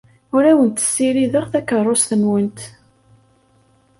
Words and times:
Ur 0.35 0.43
awent-ssirideɣ 0.51 1.45
takeṛṛust-nwent. 1.51 2.59